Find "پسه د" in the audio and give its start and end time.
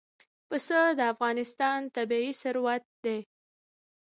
0.49-0.99